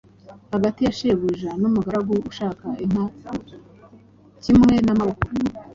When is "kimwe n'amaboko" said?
4.43-5.25